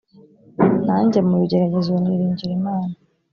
[0.87, 2.93] nanjye mu bigeragezo niringira imana